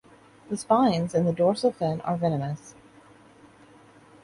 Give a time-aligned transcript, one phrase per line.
[0.49, 2.73] The spines in the dorsal fin are venomous.